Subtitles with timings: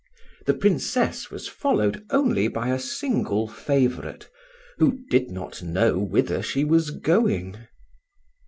[0.47, 4.31] The Princess was followed only by a single favourite,
[4.79, 7.67] who did not know whither she was going.